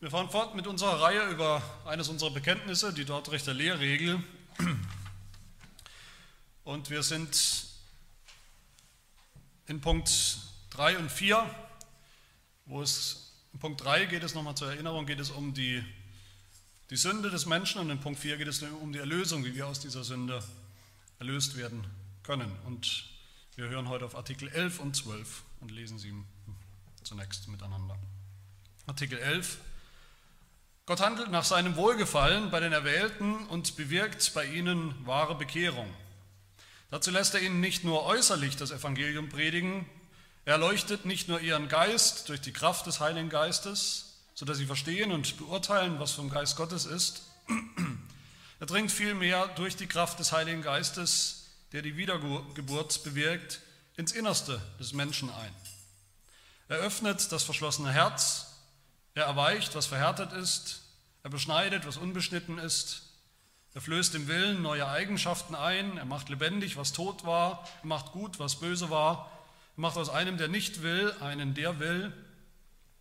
[0.00, 4.24] Wir fahren fort mit unserer Reihe über eines unserer Bekenntnisse, die Dortrechter Lehrregel.
[6.64, 7.66] Und wir sind
[9.66, 10.38] in Punkt
[10.70, 11.54] 3 und 4,
[12.64, 15.84] wo es in Punkt 3 geht es nochmal zur Erinnerung, geht es um die,
[16.88, 19.66] die Sünde des Menschen und in Punkt 4 geht es um die Erlösung, wie wir
[19.66, 20.42] aus dieser Sünde
[21.18, 21.84] erlöst werden
[22.22, 22.50] können.
[22.64, 23.04] Und
[23.54, 26.14] wir hören heute auf Artikel 11 und 12 und lesen sie
[27.02, 27.98] zunächst miteinander.
[28.86, 29.58] Artikel 11
[30.90, 35.88] Gott handelt nach seinem Wohlgefallen bei den Erwählten und bewirkt bei ihnen wahre Bekehrung.
[36.90, 39.86] Dazu lässt er ihnen nicht nur äußerlich das Evangelium predigen,
[40.44, 45.12] er leuchtet nicht nur ihren Geist durch die Kraft des Heiligen Geistes, sodass sie verstehen
[45.12, 47.22] und beurteilen, was vom Geist Gottes ist.
[48.58, 53.60] Er dringt vielmehr durch die Kraft des Heiligen Geistes, der die Wiedergeburt bewirkt,
[53.96, 55.54] ins Innerste des Menschen ein.
[56.66, 58.49] Er öffnet das verschlossene Herz,
[59.20, 60.82] er erweicht, was verhärtet ist,
[61.22, 63.02] er beschneidet, was unbeschnitten ist,
[63.72, 68.12] er flößt im Willen neue Eigenschaften ein, er macht lebendig, was tot war, er macht
[68.12, 69.30] gut, was böse war,
[69.76, 72.12] er macht aus einem, der nicht will, einen, der will,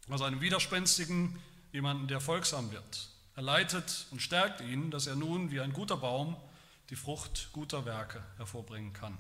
[0.10, 3.10] aus einem Widerspenstigen jemanden, der folgsam wird.
[3.36, 6.36] Er leitet und stärkt ihn, dass er nun wie ein guter Baum
[6.90, 9.18] die Frucht guter Werke hervorbringen kann.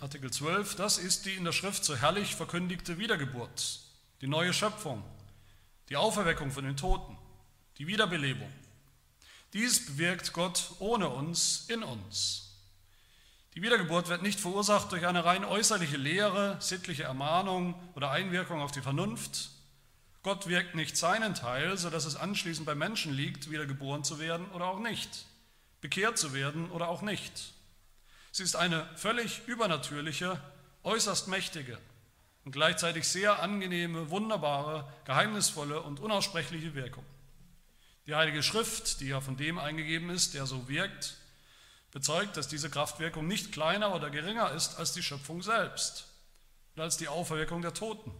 [0.00, 3.80] Artikel 12, das ist die in der Schrift so herrlich verkündigte Wiedergeburt,
[4.20, 5.02] die neue Schöpfung,
[5.88, 7.16] die Auferweckung von den Toten,
[7.78, 8.50] die Wiederbelebung.
[9.52, 12.42] Dies bewirkt Gott ohne uns in uns.
[13.54, 18.72] Die Wiedergeburt wird nicht verursacht durch eine rein äußerliche Lehre, sittliche Ermahnung oder Einwirkung auf
[18.72, 19.50] die Vernunft.
[20.22, 24.66] Gott wirkt nicht seinen Teil, sodass es anschließend beim Menschen liegt, wiedergeboren zu werden oder
[24.66, 25.26] auch nicht,
[25.80, 27.52] bekehrt zu werden oder auch nicht.
[28.32, 30.40] Sie ist eine völlig übernatürliche,
[30.82, 31.78] äußerst mächtige
[32.46, 37.04] und gleichzeitig sehr angenehme, wunderbare, geheimnisvolle und unaussprechliche Wirkung.
[38.06, 41.16] Die Heilige Schrift, die ja von dem eingegeben ist, der so wirkt,
[41.90, 46.06] bezeugt, dass diese Kraftwirkung nicht kleiner oder geringer ist als die Schöpfung selbst
[46.76, 48.12] und als die Auferweckung der Toten.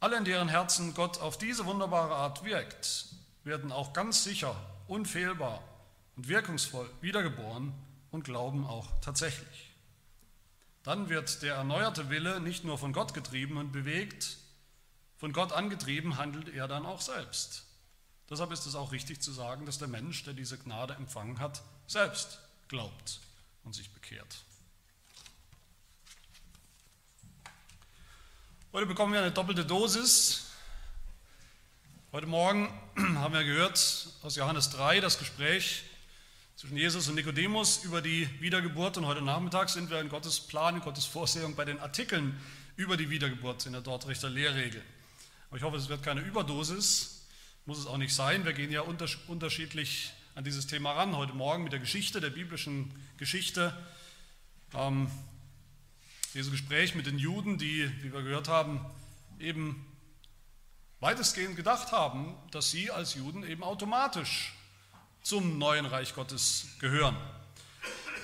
[0.00, 3.04] Alle, in deren Herzen Gott auf diese wunderbare Art wirkt,
[3.44, 5.62] werden auch ganz sicher, unfehlbar
[6.16, 7.74] und wirkungsvoll wiedergeboren
[8.10, 9.67] und glauben auch tatsächlich.
[10.88, 14.38] Dann wird der erneuerte Wille nicht nur von Gott getrieben und bewegt,
[15.18, 17.66] von Gott angetrieben handelt er dann auch selbst.
[18.30, 21.60] Deshalb ist es auch richtig zu sagen, dass der Mensch, der diese Gnade empfangen hat,
[21.86, 22.38] selbst
[22.68, 23.20] glaubt
[23.64, 24.44] und sich bekehrt.
[28.72, 30.46] Heute bekommen wir eine doppelte Dosis.
[32.12, 32.66] Heute Morgen
[33.16, 35.84] haben wir gehört aus Johannes 3 das Gespräch
[36.58, 40.74] zwischen Jesus und Nikodemus über die Wiedergeburt und heute Nachmittag sind wir in Gottes Plan,
[40.74, 42.36] in Gottes Vorsehung bei den Artikeln
[42.74, 44.82] über die Wiedergeburt in der Dortrichter Lehrregel.
[45.48, 47.28] Aber ich hoffe, es wird keine Überdosis,
[47.64, 48.44] muss es auch nicht sein.
[48.44, 51.16] Wir gehen ja unterschiedlich an dieses Thema ran.
[51.16, 53.72] Heute Morgen mit der Geschichte, der biblischen Geschichte.
[54.74, 55.08] Ähm,
[56.34, 58.84] dieses Gespräch mit den Juden, die, wie wir gehört haben,
[59.38, 59.86] eben
[60.98, 64.57] weitestgehend gedacht haben, dass sie als Juden eben automatisch
[65.28, 67.14] zum neuen Reich Gottes gehören.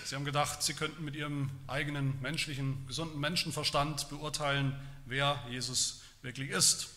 [0.06, 6.48] Sie haben gedacht, sie könnten mit ihrem eigenen menschlichen, gesunden Menschenverstand beurteilen, wer Jesus wirklich
[6.48, 6.88] ist.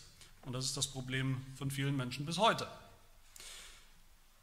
[0.46, 2.66] Und das ist das Problem von vielen Menschen bis heute.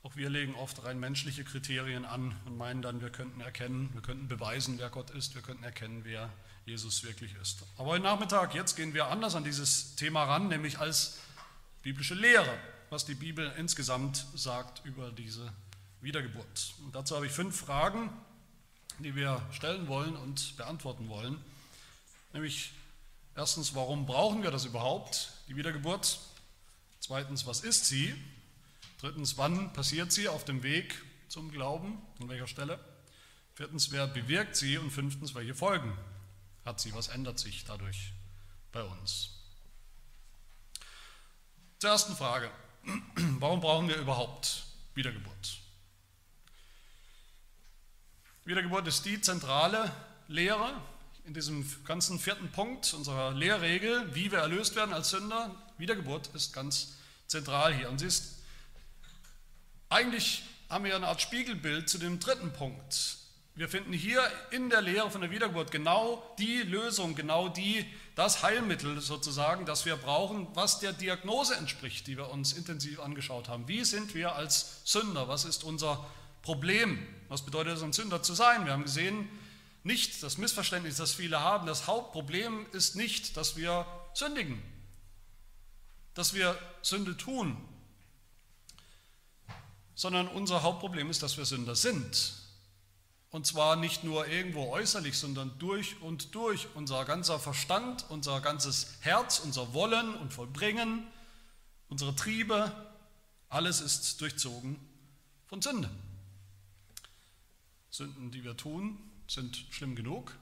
[0.04, 4.04] Auch wir legen oft rein menschliche Kriterien an und meinen dann, wir könnten erkennen, wir
[4.04, 6.32] könnten beweisen, wer Gott ist, wir könnten erkennen, wer
[6.68, 7.64] Jesus wirklich ist.
[7.80, 11.18] Aber heute Nachmittag, jetzt gehen wir anders an dieses Thema ran, nämlich als
[11.82, 12.56] biblische Lehre,
[12.90, 15.52] was die Bibel insgesamt sagt über diese
[16.02, 16.74] Wiedergeburt.
[16.84, 18.10] Und dazu habe ich fünf Fragen,
[19.00, 21.38] die wir stellen wollen und beantworten wollen.
[22.34, 22.74] Nämlich
[23.36, 25.32] erstens, warum brauchen wir das überhaupt?
[25.48, 26.20] die Wiedergeburt?
[27.00, 28.16] Zweitens, was ist sie?
[29.00, 30.96] Drittens, wann passiert sie auf dem Weg
[31.28, 32.02] zum Glauben?
[32.20, 32.80] An welcher Stelle?
[33.54, 34.78] Viertens, wer bewirkt sie?
[34.78, 35.96] Und fünftens, welche Folgen
[36.66, 36.94] hat sie?
[36.94, 38.14] Was ändert sich dadurch
[38.72, 39.32] bei uns?
[41.80, 42.50] Zur ersten Frage.
[43.40, 45.60] Warum brauchen wir überhaupt Wiedergeburt?
[48.46, 49.92] Wiedergeburt ist die zentrale
[50.28, 50.80] Lehre
[51.26, 55.56] in diesem ganzen vierten Punkt unserer Lehrregel, wie wir erlöst werden als Sünder.
[55.78, 56.96] Wiedergeburt ist ganz
[57.26, 57.90] zentral hier.
[57.90, 58.36] Und sie ist,
[59.90, 63.18] eigentlich haben wir eine Art Spiegelbild zu dem dritten Punkt.
[63.56, 64.22] Wir finden hier
[64.52, 67.86] in der Lehre von der Wiedergeburt genau die Lösung, genau die,
[68.16, 73.50] das Heilmittel sozusagen, das wir brauchen, was der Diagnose entspricht, die wir uns intensiv angeschaut
[73.50, 73.68] haben.
[73.68, 75.28] Wie sind wir als Sünder?
[75.28, 76.06] Was ist unser
[76.42, 77.06] Problem?
[77.28, 78.66] Was bedeutet es, ein Sünder zu sein?
[78.66, 79.28] Wir haben gesehen,
[79.84, 81.68] nicht das Missverständnis, das viele haben.
[81.68, 84.62] Das Hauptproblem ist nicht, dass wir sündigen.
[86.16, 87.58] dass wir Sünde tun,
[89.94, 92.34] sondern unser Hauptproblem ist, dass wir Sünder sind.
[93.36, 96.70] Und zwar nicht nur irgendwo äußerlich, sondern durch und durch.
[96.74, 101.06] Unser ganzer Verstand, unser ganzes Herz, unser Wollen und Vollbringen,
[101.90, 102.72] unsere Triebe,
[103.50, 104.80] alles ist durchzogen
[105.48, 105.90] von Sünde.
[107.90, 108.98] Sünden, die wir tun,
[109.28, 110.34] sind schlimm genug,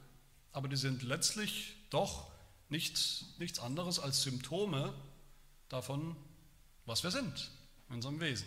[0.51, 2.29] aber die sind letztlich doch
[2.69, 4.93] nicht, nichts anderes als Symptome
[5.67, 6.15] davon,
[6.85, 7.49] was wir sind
[7.89, 8.45] in unserem Wesen.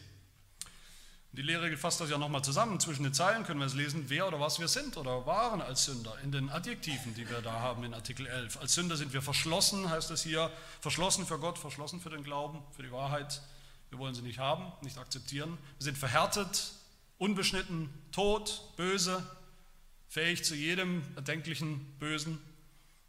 [1.33, 2.81] Die Lehre fasst das ja nochmal zusammen.
[2.81, 5.85] Zwischen den Zeilen können wir es lesen, wer oder was wir sind oder waren als
[5.85, 8.59] Sünder in den Adjektiven, die wir da haben in Artikel 11.
[8.59, 10.51] Als Sünder sind wir verschlossen, heißt es hier,
[10.81, 13.43] verschlossen für Gott, verschlossen für den Glauben, für die Wahrheit.
[13.91, 15.59] Wir wollen sie nicht haben, nicht akzeptieren.
[15.79, 16.73] Wir sind verhärtet,
[17.19, 19.23] unbeschnitten, tot, böse,
[20.09, 22.39] fähig zu jedem erdenklichen Bösen.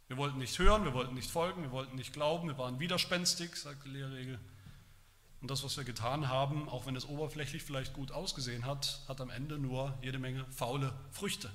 [0.08, 3.56] Wir wollten nicht hören, wir wollten nicht folgen, wir wollten nicht glauben, wir waren widerspenstig,
[3.56, 4.38] sagt die Lehrregel.
[5.40, 9.20] Und das, was wir getan haben, auch wenn es oberflächlich vielleicht gut ausgesehen hat, hat
[9.20, 11.50] am Ende nur jede Menge faule Früchte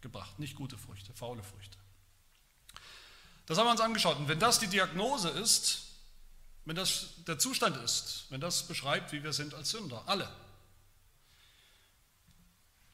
[0.00, 0.38] gebracht.
[0.38, 1.78] Nicht gute Früchte, faule Früchte.
[3.46, 4.16] Das haben wir uns angeschaut.
[4.18, 5.88] Und wenn das die Diagnose ist,
[6.64, 10.28] wenn das der Zustand ist, wenn das beschreibt, wie wir sind als Sünder, alle,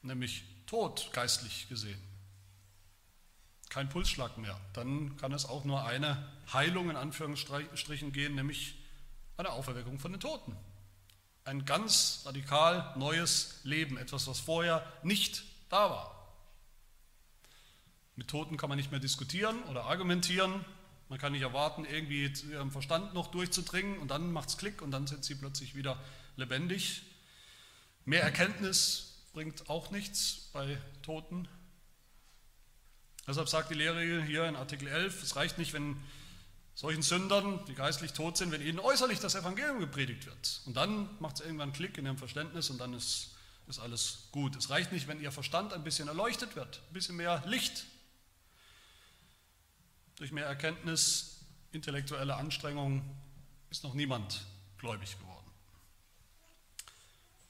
[0.01, 2.01] nämlich tot geistlich gesehen,
[3.69, 8.78] kein Pulsschlag mehr, dann kann es auch nur eine Heilung in Anführungsstrichen gehen, nämlich
[9.39, 10.55] eine Auferweckung von den Toten.
[11.45, 16.15] Ein ganz radikal neues Leben, etwas, was vorher nicht da war.
[18.15, 20.65] Mit Toten kann man nicht mehr diskutieren oder argumentieren.
[21.07, 24.81] Man kann nicht erwarten, irgendwie zu ihrem Verstand noch durchzudringen und dann macht es Klick
[24.81, 25.97] und dann sind sie plötzlich wieder
[26.35, 27.03] lebendig.
[28.03, 31.47] Mehr Erkenntnis bringt auch nichts bei Toten.
[33.25, 35.95] Deshalb sagt die Lehre hier in Artikel 11, es reicht nicht, wenn
[36.79, 40.61] solchen Sündern, die geistlich tot sind, wenn ihnen äußerlich das Evangelium gepredigt wird.
[40.65, 43.35] Und dann macht es irgendwann einen Klick in ihrem Verständnis und dann ist,
[43.67, 44.55] ist alles gut.
[44.55, 47.83] Es reicht nicht, wenn ihr Verstand ein bisschen erleuchtet wird, ein bisschen mehr Licht.
[50.15, 51.41] Durch mehr Erkenntnis,
[51.73, 53.03] intellektuelle Anstrengung
[53.69, 54.45] ist noch niemand
[54.77, 55.51] gläubig geworden.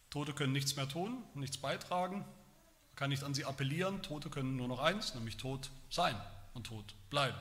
[0.10, 4.02] Tote können nichts mehr tun, nichts beitragen, man kann nicht an sie appellieren.
[4.02, 6.20] Tote können nur noch eins, nämlich tot sein
[6.56, 7.38] und tot bleiben.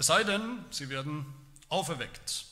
[0.00, 1.26] Es sei denn, sie werden
[1.68, 2.46] auferweckt.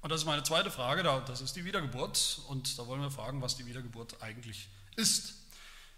[0.00, 2.40] Und das ist meine zweite Frage, das ist die Wiedergeburt.
[2.48, 5.34] Und da wollen wir fragen, was die Wiedergeburt eigentlich ist.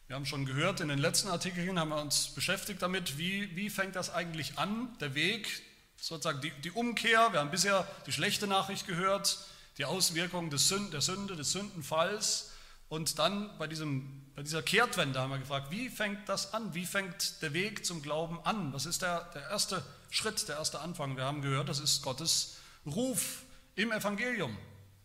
[0.07, 3.71] Wir haben schon gehört, in den letzten Artikeln haben wir uns beschäftigt damit, wie, wie
[3.71, 5.49] fängt das eigentlich an, der Weg,
[5.97, 7.33] sozusagen die, die Umkehr.
[7.33, 9.39] Wir haben bisher die schlechte Nachricht gehört,
[9.79, 12.50] die Auswirkungen des Sünd, der Sünde, des Sündenfalls.
[12.91, 16.73] Und dann bei diesem bei dieser Kehrtwende haben wir gefragt, wie fängt das an?
[16.73, 18.73] Wie fängt der Weg zum Glauben an?
[18.73, 21.15] Was ist der, der erste Schritt, der erste Anfang?
[21.19, 22.57] Wir haben gehört, das ist Gottes
[22.87, 23.43] Ruf
[23.75, 24.57] im Evangelium.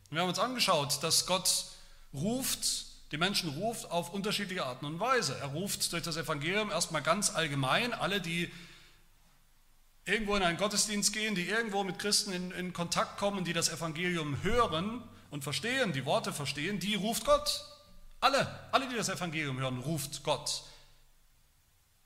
[0.09, 1.65] wir haben uns angeschaut, dass Gott
[2.13, 5.37] ruft, die Menschen ruft auf unterschiedliche Arten und Weise.
[5.37, 8.49] Er ruft durch das Evangelium erstmal ganz allgemein alle, die
[10.05, 13.67] irgendwo in einen Gottesdienst gehen, die irgendwo mit Christen in, in Kontakt kommen, die das
[13.67, 17.74] Evangelium hören und verstehen, die Worte verstehen, die ruft Gott.
[18.25, 20.63] Alle, alle, die das Evangelium hören, ruft Gott.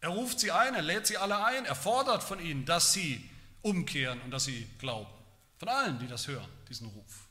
[0.01, 3.29] Er ruft sie ein, er lädt sie alle ein, er fordert von ihnen, dass sie
[3.61, 5.09] umkehren und dass sie glauben.
[5.59, 7.29] Von allen, die das hören, diesen Ruf.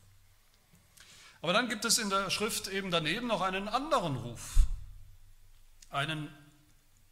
[1.42, 4.54] Aber dann gibt es in der Schrift eben daneben noch einen anderen Ruf.
[5.90, 6.34] Einen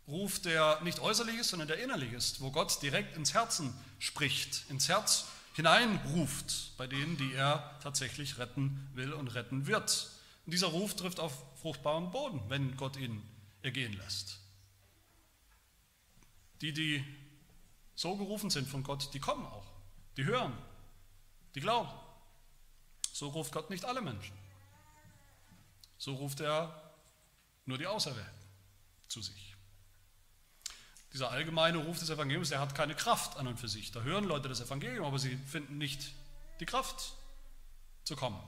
[0.09, 4.65] Ruf, der nicht äußerlich ist, sondern der innerlich ist, wo Gott direkt ins Herzen spricht,
[4.71, 10.16] ins Herz hineinruft, bei denen, die er tatsächlich retten will und retten wird.
[10.47, 13.21] Und dieser Ruf trifft auf fruchtbaren Boden, wenn Gott ihn
[13.63, 14.39] ergehen lässt.
[16.61, 17.05] Die, die
[17.97, 19.67] so gerufen sind von Gott, die kommen auch,
[20.17, 20.57] die hören,
[21.55, 21.91] die glauben.
[23.13, 24.37] So ruft Gott nicht alle Menschen.
[25.99, 26.93] So ruft er
[27.65, 28.31] nur die Auserwählten
[29.09, 29.57] zu sich.
[31.13, 33.91] Dieser allgemeine Ruf des Evangeliums, der hat keine Kraft an und für sich.
[33.91, 36.13] Da hören Leute das Evangelium, aber sie finden nicht
[36.61, 37.15] die Kraft
[38.05, 38.39] zu kommen.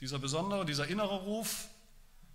[0.00, 1.68] Dieser besondere, dieser innere Ruf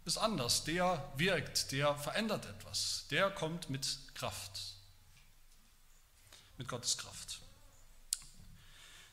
[0.06, 0.64] ist anders.
[0.64, 3.06] Der wirkt, der verändert etwas.
[3.12, 4.76] Der kommt mit Kraft.
[6.58, 7.42] Mit Gottes Kraft.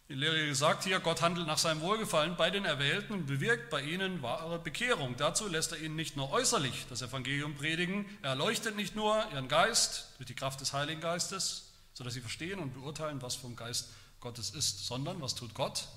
[0.09, 3.83] Die Lehre sagt hier, Gott handelt nach seinem Wohlgefallen bei den Erwählten und bewirkt bei
[3.83, 5.17] ihnen wahre Bekehrung.
[5.19, 9.49] Dazu lässt er ihnen nicht nur äußerlich das Evangelium predigen, er erleuchtet nicht nur ihren
[9.49, 13.91] Geist durch die Kraft des Heiligen Geistes, sodass sie verstehen und beurteilen, was vom Geist
[14.21, 15.89] Gottes ist, sondern was tut Gott?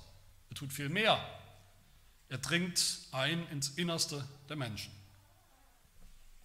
[0.50, 1.18] Er tut viel mehr.
[2.32, 4.90] Er dringt ein ins Innerste der Menschen,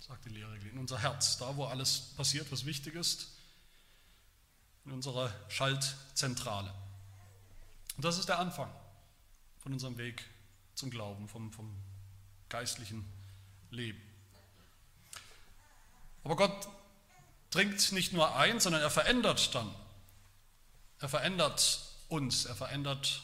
[0.06, 3.30] sagt die Lehre, in unser Herz, da wo alles passiert, was wichtig ist,
[4.84, 6.74] in unserer Schaltzentrale.
[7.96, 8.70] Und das ist der Anfang
[9.60, 10.26] von unserem Weg
[10.76, 11.74] zum Glauben, vom, vom
[12.50, 13.10] geistlichen
[13.72, 14.02] Leben.
[16.26, 16.68] Aber Gott
[17.50, 19.74] dringt nicht nur ein, sondern er verändert dann.
[21.00, 21.80] Er verändert
[22.10, 23.24] uns, er verändert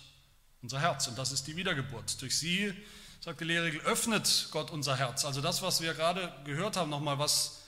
[0.64, 2.20] unser Herz und das ist die Wiedergeburt.
[2.22, 2.74] Durch sie,
[3.20, 5.26] sagt die Lehregel, öffnet Gott unser Herz.
[5.26, 7.60] Also das, was wir gerade gehört haben, nochmal, was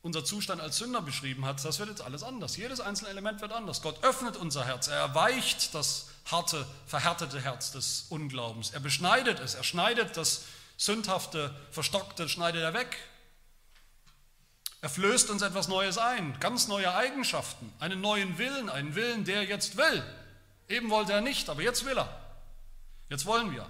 [0.00, 2.56] unser Zustand als Sünder beschrieben hat, das wird jetzt alles anders.
[2.56, 3.82] Jedes einzelne Element wird anders.
[3.82, 8.70] Gott öffnet unser Herz, er erweicht das harte, verhärtete Herz des Unglaubens.
[8.70, 10.44] Er beschneidet es, er schneidet das
[10.76, 12.96] sündhafte, verstockte, schneidet er weg.
[14.82, 19.42] Er flößt uns etwas Neues ein, ganz neue Eigenschaften, einen neuen Willen, einen Willen, der
[19.42, 20.04] jetzt will.
[20.68, 22.25] Eben wollte er nicht, aber jetzt will er.
[23.08, 23.68] Jetzt wollen wir.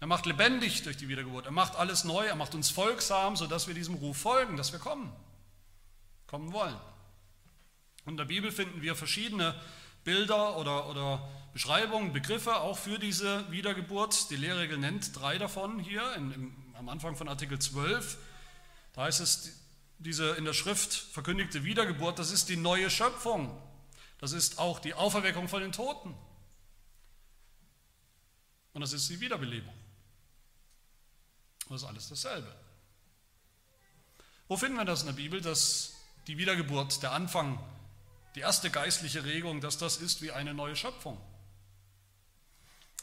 [0.00, 1.46] Er macht lebendig durch die Wiedergeburt.
[1.46, 2.24] Er macht alles neu.
[2.26, 5.12] Er macht uns folgsam, sodass wir diesem Ruf folgen, dass wir kommen.
[6.26, 6.76] Kommen wollen.
[8.04, 9.54] Und in der Bibel finden wir verschiedene
[10.04, 14.30] Bilder oder, oder Beschreibungen, Begriffe auch für diese Wiedergeburt.
[14.30, 18.18] Die Lehrregel nennt drei davon hier in, im, am Anfang von Artikel 12.
[18.92, 19.60] Da heißt es,
[19.98, 23.56] diese in der Schrift verkündigte Wiedergeburt, das ist die neue Schöpfung.
[24.18, 26.14] Das ist auch die Auferweckung von den Toten.
[28.74, 29.72] Und das ist die Wiederbelebung.
[31.68, 32.54] Das ist alles dasselbe.
[34.48, 35.94] Wo finden wir das in der Bibel, dass
[36.26, 37.58] die Wiedergeburt, der Anfang,
[38.34, 41.18] die erste geistliche Regung, dass das ist wie eine neue Schöpfung?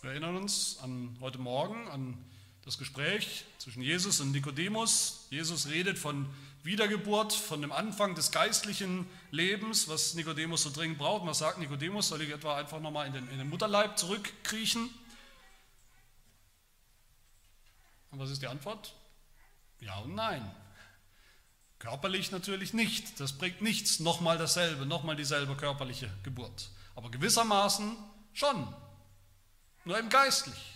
[0.01, 2.17] Wir erinnern uns an heute Morgen, an
[2.63, 5.25] das Gespräch zwischen Jesus und Nikodemus.
[5.29, 6.29] Jesus redet von
[6.63, 11.25] Wiedergeburt, von dem Anfang des geistlichen Lebens, was Nikodemus so dringend braucht.
[11.25, 12.09] Was sagt Nikodemus?
[12.09, 14.89] Soll ich etwa einfach nochmal in den, in den Mutterleib zurückkriechen?
[18.11, 18.93] Und was ist die Antwort?
[19.79, 20.49] Ja und nein.
[21.79, 23.19] Körperlich natürlich nicht.
[23.19, 26.69] Das bringt nichts, nochmal dasselbe, nochmal dieselbe körperliche Geburt.
[26.95, 27.97] Aber gewissermaßen
[28.33, 28.75] schon.
[29.85, 30.73] Nur eben geistlich.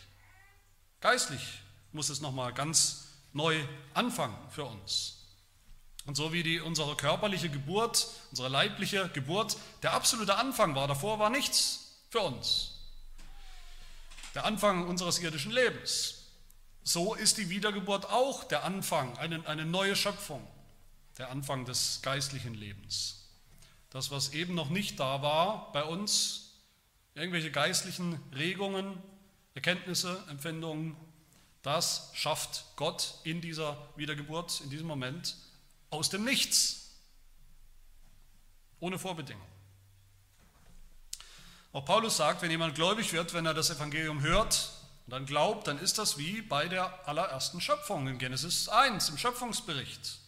[1.01, 1.59] Geistlich
[1.91, 3.63] muss es nochmal ganz neu
[3.93, 5.15] anfangen für uns.
[6.05, 11.19] Und so wie die, unsere körperliche Geburt, unsere leibliche Geburt der absolute Anfang war, davor
[11.19, 12.71] war nichts für uns.
[14.33, 16.14] Der Anfang unseres irdischen Lebens.
[16.87, 20.47] So ist die Wiedergeburt auch der Anfang, eine, eine neue Schöpfung,
[21.17, 23.25] der Anfang des geistlichen Lebens.
[23.89, 26.53] Das, was eben noch nicht da war bei uns,
[27.15, 29.01] irgendwelche geistlichen Regungen,
[29.55, 30.95] Erkenntnisse, Empfindungen,
[31.63, 35.35] das schafft Gott in dieser Wiedergeburt, in diesem Moment
[35.89, 36.91] aus dem Nichts,
[38.79, 39.47] ohne Vorbedingung.
[41.73, 44.74] Auch Paulus sagt, wenn jemand gläubig wird, wenn er das Evangelium hört
[45.05, 49.17] und dann glaubt, dann ist das wie bei der allerersten Schöpfung in Genesis 1, im
[49.17, 50.19] Schöpfungsbericht.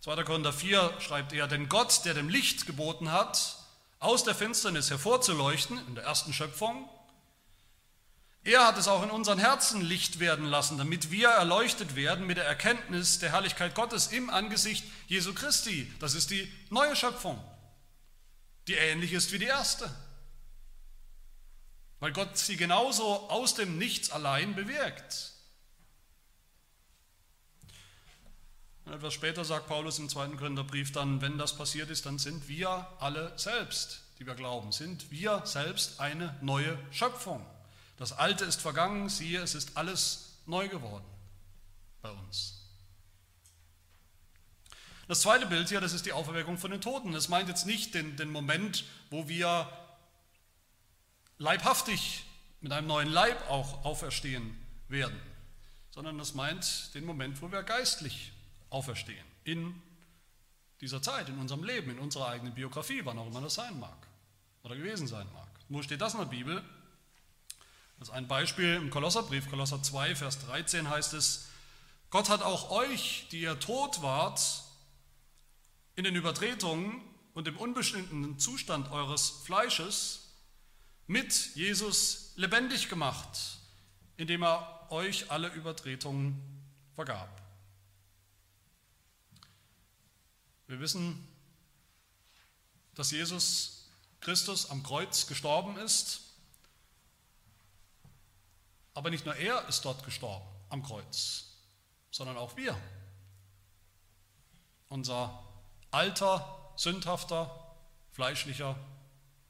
[0.00, 0.22] 2.
[0.22, 3.56] Korinther 4 schreibt er, denn Gott, der dem Licht geboten hat,
[3.98, 6.88] aus der Finsternis hervorzuleuchten, in der ersten Schöpfung,
[8.44, 12.36] er hat es auch in unseren Herzen Licht werden lassen, damit wir erleuchtet werden mit
[12.36, 15.92] der Erkenntnis der Herrlichkeit Gottes im Angesicht Jesu Christi.
[15.98, 17.42] Das ist die neue Schöpfung,
[18.68, 19.90] die ähnlich ist wie die erste.
[22.00, 25.32] Weil Gott sie genauso aus dem Nichts allein bewirkt.
[28.84, 32.48] Und etwas später sagt Paulus im zweiten Gründerbrief dann, wenn das passiert ist, dann sind
[32.48, 37.44] wir alle selbst, die wir glauben, sind wir selbst eine neue Schöpfung.
[37.96, 41.04] Das Alte ist vergangen, siehe, es ist alles neu geworden
[42.02, 42.62] bei uns.
[45.08, 47.12] Das zweite Bild hier, das ist die Auferweckung von den Toten.
[47.12, 49.68] Das meint jetzt nicht den, den Moment, wo wir
[51.38, 52.24] leibhaftig
[52.60, 54.56] mit einem neuen Leib auch auferstehen
[54.88, 55.20] werden,
[55.90, 58.32] sondern das meint den Moment, wo wir geistlich
[58.70, 59.24] auferstehen.
[59.44, 59.80] In
[60.80, 64.06] dieser Zeit, in unserem Leben, in unserer eigenen Biografie, wann auch immer das sein mag
[64.62, 65.48] oder gewesen sein mag.
[65.68, 66.62] Wo steht das in der Bibel?
[67.98, 71.48] Das ist ein Beispiel im Kolosserbrief, Kolosser 2, Vers 13 heißt es,
[72.10, 74.62] Gott hat auch euch, die ihr tot wart,
[75.96, 77.00] in den Übertretungen
[77.34, 80.25] und im unbestimmten Zustand eures Fleisches
[81.06, 83.58] mit Jesus lebendig gemacht,
[84.16, 86.40] indem er euch alle Übertretungen
[86.94, 87.42] vergab.
[90.66, 91.26] Wir wissen,
[92.94, 93.88] dass Jesus
[94.20, 96.26] Christus am Kreuz gestorben ist
[98.96, 101.44] aber nicht nur er ist dort gestorben am Kreuz,
[102.10, 102.74] sondern auch wir.
[104.88, 105.44] Unser
[105.90, 107.76] alter, sündhafter,
[108.12, 108.74] fleischlicher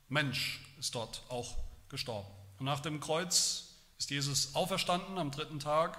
[0.08, 1.56] Mensch ist dort auch
[1.88, 2.30] gestorben.
[2.60, 5.98] Und nach dem Kreuz ist Jesus auferstanden am dritten Tag,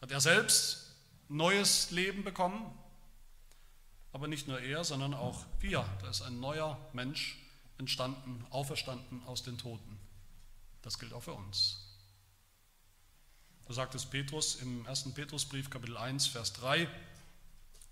[0.00, 0.94] hat er selbst
[1.28, 2.72] neues Leben bekommen,
[4.12, 5.84] aber nicht nur er, sondern auch wir.
[6.02, 7.36] Da ist ein neuer Mensch
[7.78, 9.98] entstanden, auferstanden aus den Toten.
[10.82, 11.80] Das gilt auch für uns.
[13.66, 15.14] Da sagt es Petrus im 1.
[15.14, 16.88] Petrusbrief Kapitel 1, Vers 3,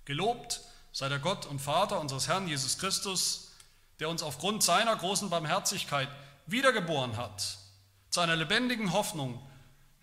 [0.05, 0.61] Gelobt
[0.93, 3.51] sei der Gott und Vater unseres Herrn Jesus Christus,
[4.01, 6.09] der uns aufgrund seiner großen Barmherzigkeit
[6.47, 7.59] wiedergeboren hat,
[8.11, 9.45] zu einer lebendigen Hoffnung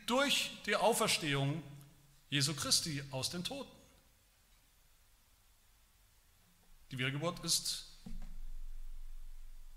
[0.06, 1.62] durch die Auferstehung
[2.30, 3.72] Jesu Christi aus den Toten.
[6.92, 7.86] Die Wiedergeburt ist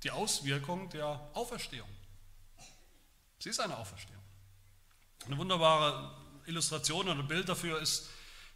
[0.02, 1.88] die Auswirkung der Auferstehung.
[3.38, 4.22] Sie ist eine Auferstehung.
[5.26, 6.14] Eine wunderbare
[6.46, 8.08] Illustration oder Bild dafür ist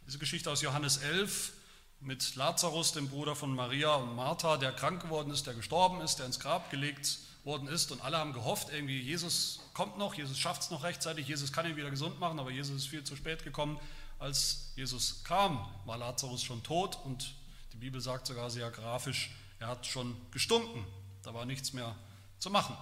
[0.05, 1.53] diese Geschichte aus Johannes 11
[2.01, 6.17] mit Lazarus, dem Bruder von Maria und Martha, der krank geworden ist, der gestorben ist,
[6.17, 7.91] der ins Grab gelegt worden ist.
[7.91, 11.65] Und alle haben gehofft, irgendwie, Jesus kommt noch, Jesus schafft es noch rechtzeitig, Jesus kann
[11.65, 13.79] ihn wieder gesund machen, aber Jesus ist viel zu spät gekommen.
[14.17, 17.33] Als Jesus kam, war Lazarus schon tot und
[17.73, 20.85] die Bibel sagt sogar sehr grafisch, er hat schon gestunken.
[21.23, 21.95] Da war nichts mehr
[22.39, 22.75] zu machen.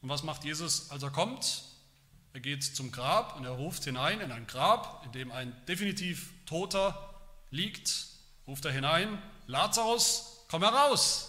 [0.00, 1.64] Und was macht Jesus, als er kommt?
[2.32, 6.32] Er geht zum Grab und er ruft hinein in ein Grab, in dem ein definitiv
[6.46, 7.14] Toter
[7.50, 8.06] liegt,
[8.46, 11.28] ruft er hinein, Lazarus, komm heraus.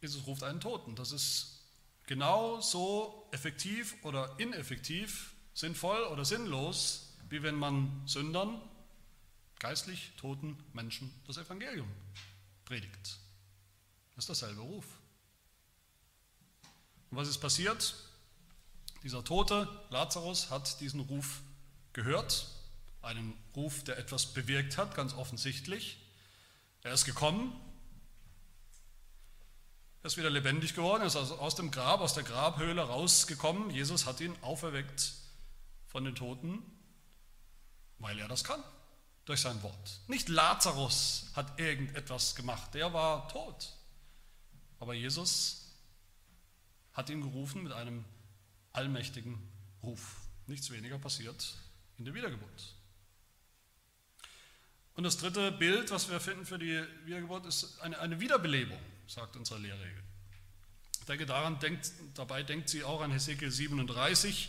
[0.00, 0.96] Jesus ruft einen Toten.
[0.96, 1.62] Das ist
[2.06, 8.60] genauso effektiv oder ineffektiv, sinnvoll oder sinnlos, wie wenn man Sündern,
[9.58, 11.88] geistlich toten Menschen das Evangelium
[12.64, 13.18] predigt.
[14.14, 14.84] Das ist dasselbe Ruf.
[17.10, 17.94] Und was ist passiert?
[19.02, 21.40] Dieser tote Lazarus hat diesen Ruf
[21.92, 22.46] gehört,
[23.04, 25.98] einen Ruf, der etwas bewirkt hat, ganz offensichtlich.
[26.82, 27.52] Er ist gekommen,
[30.02, 33.70] er ist wieder lebendig geworden, er ist aus dem Grab, aus der Grabhöhle rausgekommen.
[33.70, 35.14] Jesus hat ihn auferweckt
[35.86, 36.62] von den Toten,
[37.98, 38.62] weil er das kann,
[39.24, 40.00] durch sein Wort.
[40.08, 43.72] Nicht Lazarus hat irgendetwas gemacht, der war tot.
[44.78, 45.72] Aber Jesus
[46.92, 48.04] hat ihn gerufen mit einem
[48.72, 49.38] allmächtigen
[49.82, 50.16] Ruf.
[50.46, 51.54] Nichts weniger passiert
[51.96, 52.73] in der Wiedergeburt.
[54.94, 59.36] Und das dritte Bild, was wir finden für die Wiedergeburt, ist eine, eine Wiederbelebung sagt
[59.36, 60.02] unsere Lehrregel.
[61.00, 64.48] Ich denke, daran denkt, dabei denkt sie auch an Hesekiel 37,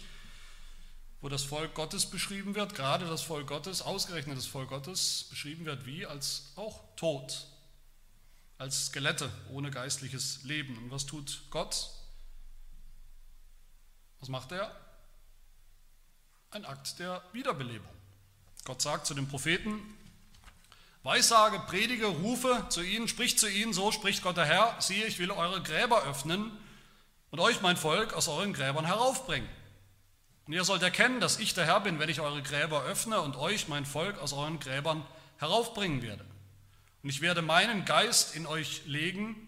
[1.22, 5.66] wo das Volk Gottes beschrieben wird, gerade das Volk Gottes, ausgerechnet das Volk Gottes, beschrieben
[5.66, 7.48] wird wie als auch tot,
[8.58, 10.78] als Skelette ohne geistliches Leben.
[10.78, 11.90] Und was tut Gott?
[14.20, 14.74] Was macht er?
[16.52, 17.92] Ein Akt der Wiederbelebung.
[18.64, 19.82] Gott sagt zu den Propheten,
[21.06, 25.20] Weissage, predige, rufe zu ihnen, sprich zu ihnen, so spricht Gott der Herr, siehe, ich
[25.20, 26.52] will eure Gräber öffnen
[27.30, 29.48] und euch, mein Volk, aus euren Gräbern heraufbringen.
[30.48, 33.36] Und ihr sollt erkennen, dass ich der Herr bin, wenn ich eure Gräber öffne und
[33.36, 35.06] euch, mein Volk, aus euren Gräbern
[35.38, 36.26] heraufbringen werde.
[37.04, 39.48] Und ich werde meinen Geist in euch legen,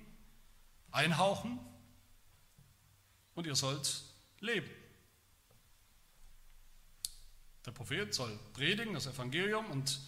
[0.92, 1.60] einhauchen
[3.34, 4.04] und ihr sollt
[4.42, 4.70] leben.
[7.66, 10.00] Der Prophet soll predigen, das Evangelium und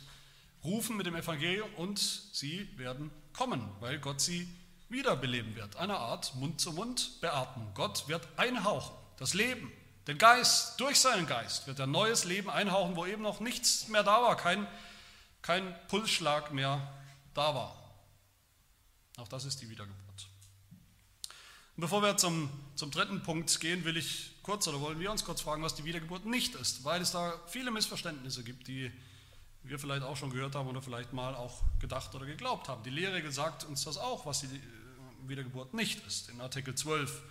[0.63, 4.48] rufen mit dem Evangelium und sie werden kommen, weil Gott sie
[4.89, 5.76] wiederbeleben wird.
[5.76, 7.72] Eine Art Mund-zu-Mund-Beatmung.
[7.76, 9.72] Gott wird einhauchen, das Leben,
[10.08, 14.04] den Geist, durch seinen Geist wird er neues Leben einhauchen, wo eben noch nichts mehr
[14.04, 14.67] da war, kein,
[15.41, 16.82] kein Pulsschlag mehr
[17.34, 17.76] da war.
[19.17, 20.28] Auch das ist die Wiedergeburt.
[21.76, 25.24] Und bevor wir zum, zum dritten Punkt gehen, will ich kurz oder wollen wir uns
[25.24, 28.91] kurz fragen, was die Wiedergeburt nicht ist, weil es da viele Missverständnisse gibt, die
[29.63, 32.84] wir vielleicht auch schon gehört haben oder vielleicht mal auch gedacht oder geglaubt haben.
[32.84, 34.60] Die Lehre sagt uns das auch, was die äh,
[35.28, 37.22] Wiedergeburt nicht ist, in Artikel 12.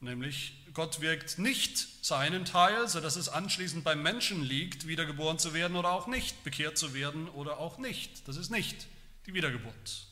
[0.00, 5.76] Nämlich, Gott wirkt nicht seinen Teil, sodass es anschließend beim Menschen liegt, wiedergeboren zu werden
[5.76, 8.28] oder auch nicht, bekehrt zu werden oder auch nicht.
[8.28, 8.86] Das ist nicht
[9.26, 10.06] die Wiedergeburt.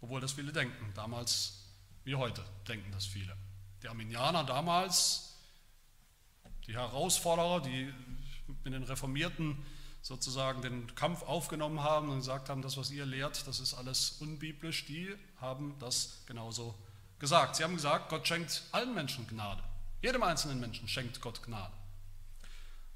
[0.00, 1.62] Obwohl das viele denken, damals
[2.04, 3.36] wie heute denken das viele.
[3.82, 5.34] Die Arminianer damals,
[6.66, 7.92] die Herausforderer, die
[8.64, 9.56] mit den Reformierten
[10.06, 14.18] sozusagen den Kampf aufgenommen haben und gesagt haben, das, was ihr lehrt, das ist alles
[14.20, 16.76] unbiblisch, die haben das genauso
[17.18, 17.56] gesagt.
[17.56, 19.64] Sie haben gesagt, Gott schenkt allen Menschen Gnade.
[20.00, 21.72] Jedem einzelnen Menschen schenkt Gott Gnade.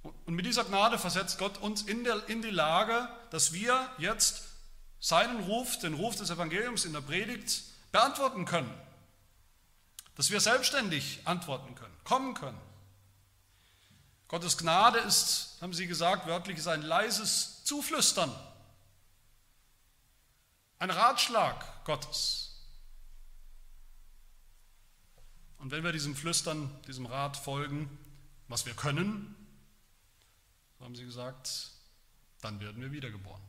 [0.04, 4.44] Und mit dieser Gnade versetzt Gott uns in, der, in die Lage, dass wir jetzt
[5.00, 8.72] seinen Ruf, den Ruf des Evangeliums in der Predigt beantworten können.
[10.14, 12.69] Dass wir selbstständig antworten können, kommen können.
[14.30, 18.32] Gottes Gnade ist, haben sie gesagt, wörtlich ist ein leises Zuflüstern,
[20.78, 22.54] ein Ratschlag Gottes.
[25.58, 27.90] Und wenn wir diesem Flüstern, diesem Rat folgen,
[28.46, 29.34] was wir können,
[30.78, 31.72] so haben sie gesagt,
[32.40, 33.42] Dann werden wir wiedergeboren.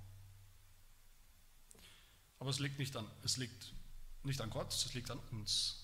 [2.40, 3.72] Aber es liegt nicht an, es liegt
[4.24, 5.78] nicht an Gott, es liegt an uns,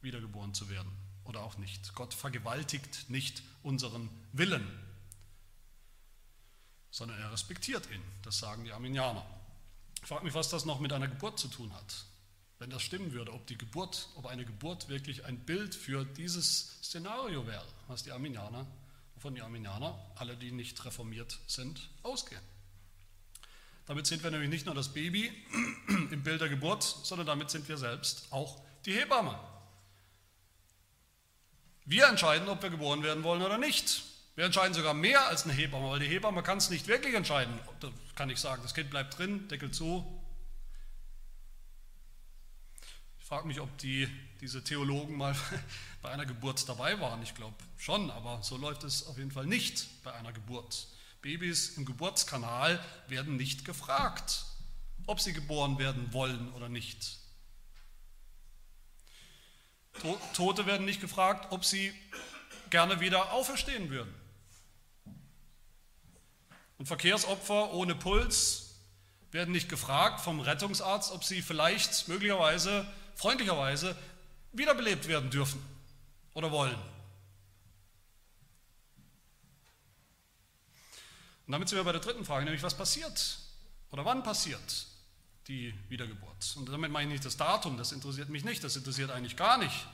[0.00, 1.94] wiedergeboren zu werden oder auch nicht.
[1.94, 4.66] Gott vergewaltigt nicht unseren Willen,
[6.90, 8.02] sondern er respektiert ihn.
[8.22, 9.24] Das sagen die Arminianer.
[10.02, 12.04] Ich frage mich, was das noch mit einer Geburt zu tun hat.
[12.58, 16.78] Wenn das stimmen würde, ob die Geburt, ob eine Geburt wirklich ein Bild für dieses
[16.82, 18.66] Szenario wäre, was die Arminianer,
[19.14, 22.42] wovon die Arminianer, alle die nicht reformiert sind, ausgehen.
[23.86, 25.30] Damit sind wir nämlich nicht nur das Baby
[26.10, 29.38] im Bild der Geburt, sondern damit sind wir selbst auch die Hebamme.
[31.88, 34.02] Wir entscheiden, ob wir geboren werden wollen oder nicht.
[34.34, 37.58] Wir entscheiden sogar mehr als eine Hebamme, weil die Hebamme kann es nicht wirklich entscheiden.
[37.80, 40.06] Da kann ich sagen, das Kind bleibt drin, Deckel zu.
[43.18, 44.06] Ich frage mich, ob die,
[44.42, 45.34] diese Theologen mal
[46.02, 47.22] bei einer Geburt dabei waren.
[47.22, 50.88] Ich glaube schon, aber so läuft es auf jeden Fall nicht bei einer Geburt.
[51.22, 54.44] Babys im Geburtskanal werden nicht gefragt,
[55.06, 57.16] ob sie geboren werden wollen oder nicht.
[60.34, 61.92] Tote werden nicht gefragt, ob sie
[62.70, 64.14] gerne wieder auferstehen würden.
[66.78, 68.76] Und Verkehrsopfer ohne Puls
[69.30, 73.96] werden nicht gefragt vom Rettungsarzt, ob sie vielleicht möglicherweise, freundlicherweise
[74.52, 75.62] wiederbelebt werden dürfen
[76.34, 76.78] oder wollen.
[81.46, 83.38] Und damit sind wir bei der dritten Frage, nämlich was passiert
[83.90, 84.86] oder wann passiert
[85.48, 86.56] die Wiedergeburt?
[86.56, 89.58] Und damit meine ich nicht das Datum, das interessiert mich nicht, das interessiert eigentlich gar
[89.58, 89.86] nicht.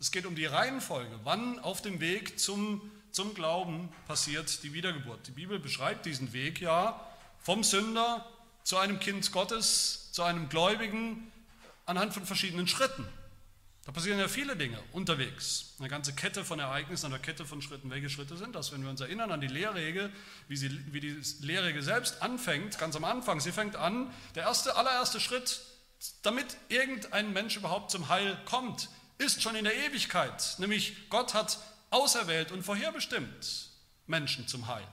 [0.00, 5.28] Es geht um die Reihenfolge, wann auf dem Weg zum, zum Glauben passiert die Wiedergeburt.
[5.28, 7.00] Die Bibel beschreibt diesen Weg ja
[7.38, 8.26] vom Sünder
[8.64, 11.30] zu einem Kind Gottes, zu einem Gläubigen
[11.86, 13.06] anhand von verschiedenen Schritten.
[13.84, 15.74] Da passieren ja viele Dinge unterwegs.
[15.80, 17.90] Eine ganze Kette von Ereignissen, eine Kette von Schritten.
[17.90, 18.70] Welche Schritte sind das?
[18.70, 20.12] Wenn wir uns erinnern an die Lehrregel,
[20.46, 23.40] wie, sie, wie die Lehrregel selbst anfängt, ganz am Anfang.
[23.40, 25.62] Sie fängt an, der erste, allererste Schritt,
[26.22, 30.56] damit irgendein Mensch überhaupt zum Heil kommt, ist schon in der Ewigkeit.
[30.58, 31.58] Nämlich Gott hat
[31.90, 33.68] auserwählt und vorherbestimmt
[34.06, 34.86] Menschen zum Heil.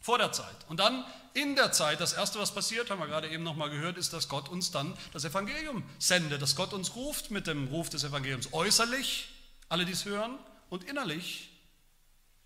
[0.00, 0.56] Vor der Zeit.
[0.68, 3.98] Und dann in der Zeit, das Erste, was passiert, haben wir gerade eben nochmal gehört,
[3.98, 7.90] ist, dass Gott uns dann das Evangelium sendet, dass Gott uns ruft mit dem Ruf
[7.90, 8.52] des Evangeliums.
[8.52, 9.28] Äußerlich,
[9.68, 10.38] alle dies hören,
[10.70, 11.50] und innerlich,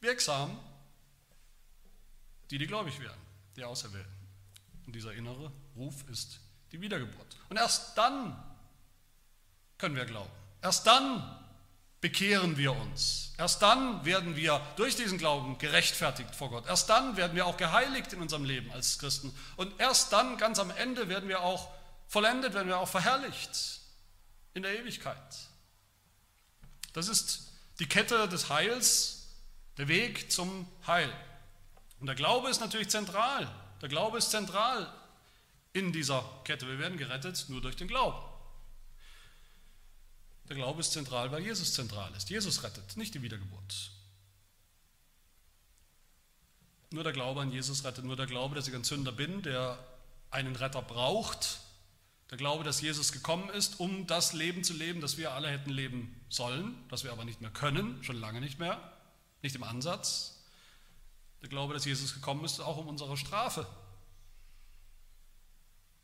[0.00, 0.58] wirksam,
[2.50, 3.20] die, die gläubig werden,
[3.56, 4.12] die Auserwählten.
[4.86, 6.40] Und dieser innere Ruf ist
[6.72, 7.36] die Wiedergeburt.
[7.48, 8.42] Und erst dann
[9.78, 10.30] können wir glauben.
[10.60, 11.43] Erst dann
[12.04, 13.32] bekehren wir uns.
[13.38, 16.66] Erst dann werden wir durch diesen Glauben gerechtfertigt vor Gott.
[16.66, 19.34] Erst dann werden wir auch geheiligt in unserem Leben als Christen.
[19.56, 21.70] Und erst dann, ganz am Ende, werden wir auch
[22.06, 23.80] vollendet, werden wir auch verherrlicht
[24.52, 25.16] in der Ewigkeit.
[26.92, 29.28] Das ist die Kette des Heils,
[29.78, 31.10] der Weg zum Heil.
[32.00, 33.50] Und der Glaube ist natürlich zentral.
[33.80, 34.92] Der Glaube ist zentral
[35.72, 36.68] in dieser Kette.
[36.68, 38.33] Wir werden gerettet nur durch den Glauben.
[40.48, 42.28] Der Glaube ist zentral, weil Jesus zentral ist.
[42.28, 43.90] Jesus rettet, nicht die Wiedergeburt.
[46.90, 49.78] Nur der Glaube an Jesus rettet, nur der Glaube, dass ich ein Sünder bin, der
[50.30, 51.60] einen Retter braucht.
[52.30, 55.70] Der Glaube, dass Jesus gekommen ist, um das Leben zu leben, das wir alle hätten
[55.70, 58.92] leben sollen, das wir aber nicht mehr können, schon lange nicht mehr,
[59.42, 60.42] nicht im Ansatz.
[61.42, 63.66] Der Glaube, dass Jesus gekommen ist, auch um unsere Strafe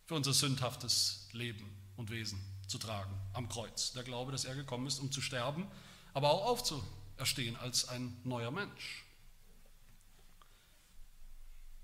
[0.07, 3.93] für unser sündhaftes Leben und Wesen zu tragen am Kreuz.
[3.93, 5.67] Der Glaube, dass er gekommen ist, um zu sterben,
[6.15, 9.05] aber auch aufzuerstehen als ein neuer Mensch.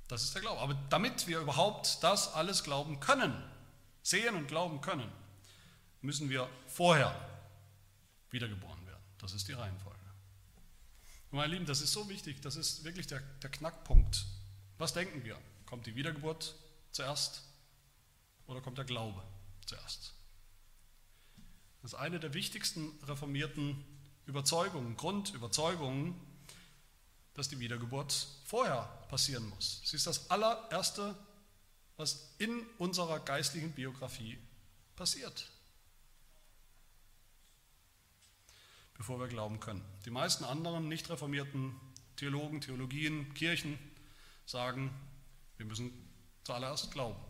[0.09, 0.61] Das ist der Glaube.
[0.61, 3.35] Aber damit wir überhaupt das alles glauben können,
[4.03, 5.11] sehen und glauben können,
[6.01, 7.13] müssen wir vorher
[8.31, 9.03] wiedergeboren werden.
[9.19, 9.99] Das ist die Reihenfolge.
[11.33, 14.25] Und meine Lieben, das ist so wichtig, das ist wirklich der, der Knackpunkt.
[14.79, 15.37] Was denken wir?
[15.65, 16.55] Kommt die Wiedergeburt
[16.93, 17.43] zuerst
[18.47, 19.21] oder kommt der Glaube
[19.65, 20.16] zuerst?
[21.87, 23.81] Das ist eine der wichtigsten reformierten
[24.27, 26.17] Überzeugungen, Grundüberzeugungen,
[27.35, 29.83] dass die Wiedergeburt vorher passieren muss.
[29.85, 31.15] Sie ist das allererste,
[31.97, 34.37] was in unserer geistlichen Biografie
[34.97, 35.49] passiert,
[38.95, 39.85] bevor wir glauben können.
[40.07, 41.73] Die meisten anderen nicht reformierten
[42.17, 43.79] Theologen, Theologien, Kirchen
[44.45, 44.91] sagen,
[45.57, 45.93] wir müssen
[46.43, 47.21] zuallererst glauben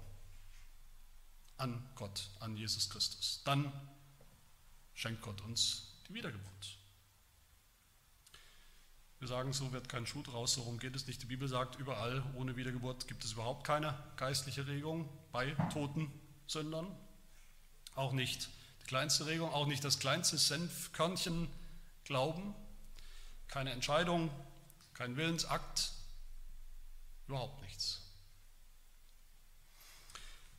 [1.58, 3.42] an Gott, an Jesus Christus.
[3.44, 3.70] Dann
[4.96, 6.78] schenkt Gott uns die Wiedergeburt.
[9.20, 11.22] Wir sagen, so wird kein Schuh draus, so rum geht es nicht.
[11.22, 16.10] Die Bibel sagt, überall ohne Wiedergeburt gibt es überhaupt keine geistliche Regung bei toten
[16.48, 16.88] Sündern.
[17.94, 18.48] Auch nicht
[18.82, 21.48] die kleinste Regung, auch nicht das kleinste Senfkörnchen
[22.02, 22.54] Glauben,
[23.48, 24.30] keine Entscheidung,
[24.94, 25.92] kein Willensakt,
[27.28, 28.00] Überhaupt nichts.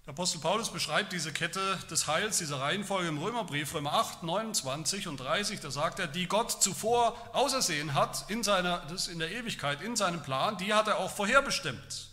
[0.07, 5.09] Der Apostel Paulus beschreibt diese Kette des Heils, diese Reihenfolge im Römerbrief, Römer 8, 29
[5.09, 5.59] und 30.
[5.59, 9.97] Da sagt er, die Gott zuvor ausersehen hat in, seiner, das in der Ewigkeit, in
[9.97, 12.07] seinem Plan, die hat er auch vorherbestimmt.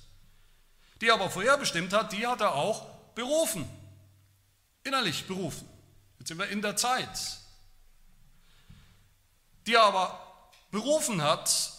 [1.00, 3.64] Die er aber vorherbestimmt hat, die hat er auch berufen.
[4.82, 5.68] Innerlich berufen.
[6.18, 7.38] Jetzt sind wir in der Zeit.
[9.68, 11.70] Die er aber berufen hat,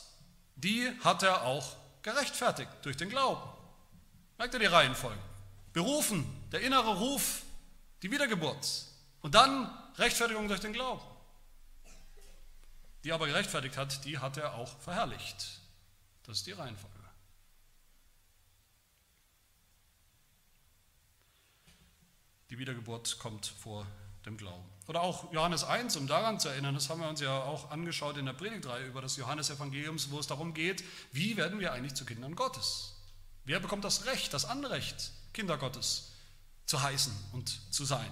[0.55, 3.49] die hat er auch gerechtfertigt durch den Glauben.
[4.37, 5.19] Merkt ihr die Reihenfolge?
[5.75, 7.41] Berufen, der innere Ruf,
[8.01, 8.85] die Wiedergeburt
[9.21, 11.01] und dann Rechtfertigung durch den Glauben.
[13.03, 15.59] Die aber gerechtfertigt hat, die hat er auch verherrlicht.
[16.23, 16.95] Das ist die Reihenfolge.
[22.49, 23.85] Die Wiedergeburt kommt vor
[24.25, 24.63] dem Glauben.
[24.87, 28.15] Oder auch Johannes 1, um daran zu erinnern, das haben wir uns ja auch angeschaut
[28.15, 32.05] in der Predigtreihe über das Johannesevangeliums, wo es darum geht, wie werden wir eigentlich zu
[32.05, 32.95] Kindern Gottes?
[33.43, 36.11] Wer bekommt das Recht, das Anrecht, Kinder Gottes
[36.65, 38.09] zu heißen und zu sein?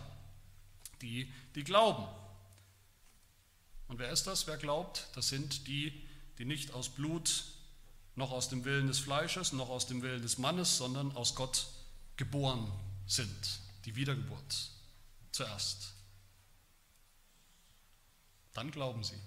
[1.01, 2.05] Die, die glauben.
[3.88, 4.45] Und wer ist das?
[4.45, 5.07] Wer glaubt?
[5.15, 6.05] Das sind die,
[6.38, 7.45] die nicht aus Blut,
[8.15, 11.67] noch aus dem Willen des Fleisches, noch aus dem Willen des Mannes, sondern aus Gott
[12.17, 12.69] geboren
[13.07, 13.59] sind.
[13.86, 14.69] Die Wiedergeburt
[15.31, 15.93] zuerst.
[18.53, 19.19] Dann glauben sie.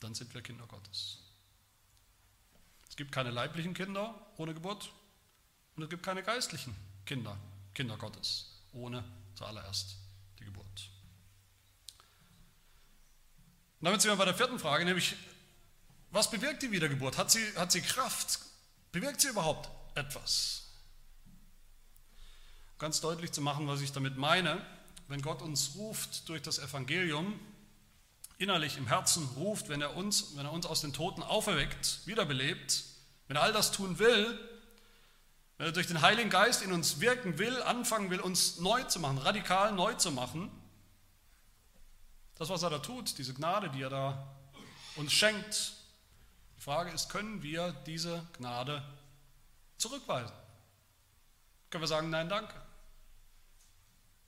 [0.00, 1.18] Dann sind wir Kinder Gottes.
[2.88, 4.90] Es gibt keine leiblichen Kinder ohne Geburt
[5.80, 7.34] und es gibt keine geistlichen Kinder,
[7.72, 9.02] Kinder Gottes, ohne
[9.34, 9.96] zuallererst
[10.38, 10.90] die Geburt.
[13.80, 15.16] Und damit sind wir bei der vierten Frage, nämlich,
[16.10, 17.16] was bewirkt die Wiedergeburt?
[17.16, 18.40] Hat sie, hat sie Kraft?
[18.92, 20.64] Bewirkt sie überhaupt etwas?
[22.78, 24.62] Ganz deutlich zu machen, was ich damit meine,
[25.08, 27.40] wenn Gott uns ruft durch das Evangelium,
[28.36, 32.84] innerlich im Herzen ruft, wenn er uns, wenn er uns aus den Toten auferweckt, wiederbelebt,
[33.28, 34.38] wenn er all das tun will,
[35.60, 38.98] wenn er durch den Heiligen Geist in uns wirken will, anfangen will, uns neu zu
[38.98, 40.50] machen, radikal neu zu machen,
[42.36, 44.36] das, was er da tut, diese Gnade, die er da
[44.96, 45.74] uns schenkt,
[46.56, 48.82] die Frage ist, können wir diese Gnade
[49.76, 50.34] zurückweisen?
[51.68, 52.54] Können wir sagen, nein, danke?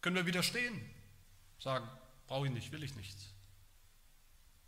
[0.03, 0.87] Können wir widerstehen?
[1.59, 1.89] Sagen,
[2.27, 3.17] brauche ich nicht, will ich nicht.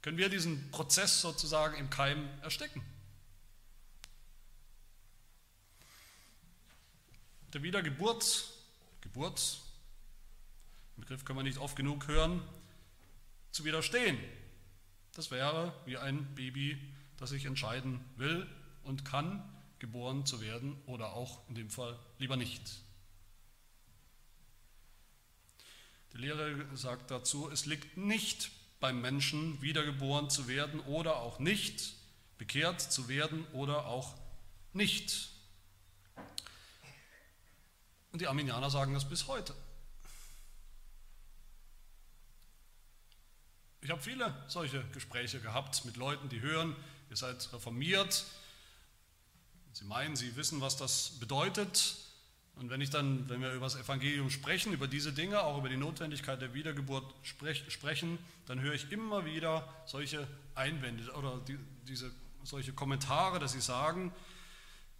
[0.01, 2.83] Können wir diesen Prozess sozusagen im Keim ersticken?
[7.55, 8.51] Der Wiedergeburt,
[9.01, 9.61] Geburt,
[10.97, 12.43] den Begriff können wir nicht oft genug hören,
[13.53, 14.19] zu widerstehen.
[15.13, 16.77] Das wäre wie ein Baby,
[17.17, 18.45] das sich entscheiden will
[18.83, 19.41] und kann,
[19.79, 22.81] geboren zu werden oder auch in dem Fall lieber nicht.
[26.13, 31.95] Der Lehrer sagt dazu, es liegt nicht beim Menschen, wiedergeboren zu werden oder auch nicht,
[32.37, 34.17] bekehrt zu werden oder auch
[34.73, 35.34] nicht.
[38.15, 39.53] Und die Arminianer sagen das bis heute.
[43.81, 46.77] Ich habe viele solche Gespräche gehabt mit Leuten, die hören,
[47.11, 48.25] ihr seid reformiert.
[49.73, 51.97] Sie meinen, sie wissen, was das bedeutet.
[52.55, 55.69] Und wenn ich dann, wenn wir über das Evangelium sprechen, über diese Dinge, auch über
[55.69, 62.13] die Notwendigkeit der Wiedergeburt sprechen, dann höre ich immer wieder solche Einwände oder die, diese,
[62.45, 64.15] solche Kommentare, dass sie sagen,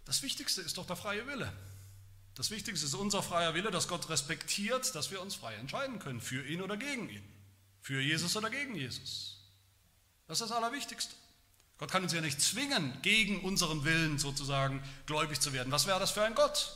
[0.03, 1.53] das Wichtigste ist doch der freie Wille.
[2.35, 6.21] Das Wichtigste ist unser freier Wille, dass Gott respektiert, dass wir uns frei entscheiden können,
[6.21, 7.23] für ihn oder gegen ihn,
[7.81, 9.39] für Jesus oder gegen Jesus.
[10.27, 11.15] Das ist das Allerwichtigste.
[11.77, 15.71] Gott kann uns ja nicht zwingen, gegen unseren Willen sozusagen gläubig zu werden.
[15.71, 16.75] Was wäre das für ein Gott?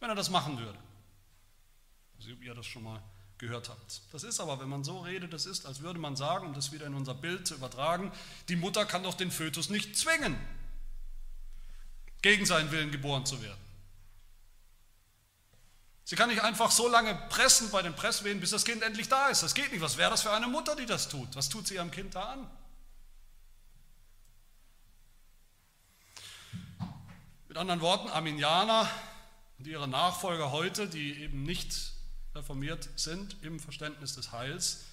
[0.00, 0.78] wenn er das machen würde.
[2.18, 3.02] Also, ob ihr das schon mal
[3.38, 4.02] gehört habt.
[4.12, 6.72] Das ist aber, wenn man so redet, das ist, als würde man sagen, um das
[6.72, 8.12] wieder in unser Bild zu übertragen,
[8.48, 10.36] die Mutter kann doch den Fötus nicht zwingen,
[12.20, 13.60] gegen seinen Willen geboren zu werden.
[16.10, 19.28] Sie kann nicht einfach so lange pressen bei den Presswehen, bis das Kind endlich da
[19.28, 19.44] ist.
[19.44, 19.80] Das geht nicht.
[19.80, 21.36] Was wäre das für eine Mutter, die das tut?
[21.36, 22.50] Was tut sie ihrem Kind da an?
[27.46, 28.90] Mit anderen Worten, Arminianer
[29.60, 31.92] und ihre Nachfolger heute, die eben nicht
[32.34, 34.86] reformiert sind im Verständnis des Heils,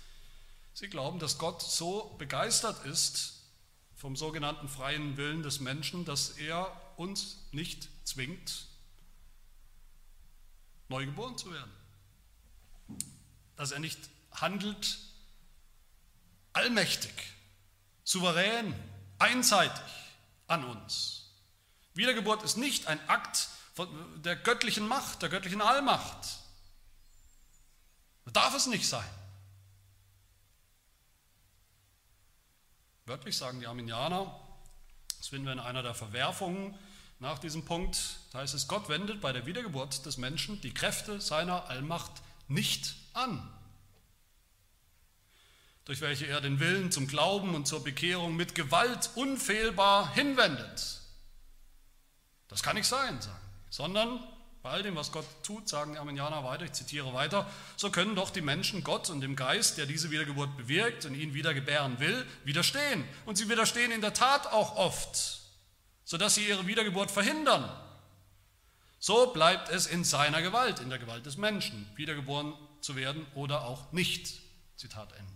[0.75, 3.41] sie glauben, dass Gott so begeistert ist
[3.95, 8.66] vom sogenannten freien Willen des Menschen, dass er uns nicht zwingt,
[10.89, 11.71] neu geboren zu werden.
[13.55, 13.99] Dass er nicht
[14.31, 14.99] handelt
[16.53, 17.13] allmächtig,
[18.03, 18.73] souverän,
[19.19, 19.93] einseitig
[20.47, 21.31] an uns.
[21.93, 23.49] Wiedergeburt ist nicht ein Akt
[24.17, 26.39] der göttlichen Macht, der göttlichen Allmacht.
[28.25, 29.07] Das darf es nicht sein.
[33.05, 34.37] Wörtlich sagen die Arminianer,
[35.17, 36.77] das finden wir in einer der Verwerfungen
[37.19, 41.19] nach diesem Punkt, da heißt es, Gott wendet bei der Wiedergeburt des Menschen die Kräfte
[41.19, 42.11] seiner Allmacht
[42.47, 43.47] nicht an,
[45.85, 51.01] durch welche er den Willen zum Glauben und zur Bekehrung mit Gewalt unfehlbar hinwendet.
[52.47, 54.19] Das kann nicht sein, sagen sondern
[54.63, 58.15] bei all dem, was Gott tut, sagen die Armenianer weiter, ich zitiere weiter, so können
[58.15, 61.99] doch die Menschen Gott und dem Geist, der diese Wiedergeburt bewirkt und ihn wieder gebären
[61.99, 63.05] will, widerstehen.
[63.25, 65.39] Und sie widerstehen in der Tat auch oft,
[66.07, 67.69] sodass sie ihre Wiedergeburt verhindern.
[68.97, 73.65] So bleibt es in seiner Gewalt, in der Gewalt des Menschen, wiedergeboren zu werden oder
[73.65, 74.39] auch nicht.
[74.77, 75.33] Zitat Ende.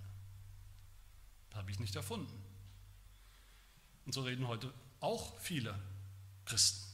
[1.50, 2.42] Das habe ich nicht erfunden.
[4.06, 5.78] Und so reden heute auch viele
[6.46, 6.90] Christen.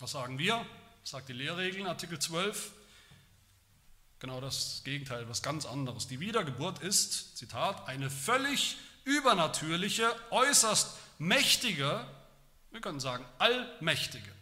[0.00, 0.64] Was sagen wir?
[1.04, 2.72] Sagt die Lehrregel in Artikel 12?
[4.20, 6.06] Genau das Gegenteil, was ganz anderes.
[6.08, 12.06] Die Wiedergeburt ist, Zitat, eine völlig übernatürliche, äußerst mächtige,
[12.72, 14.32] wir können sagen allmächtige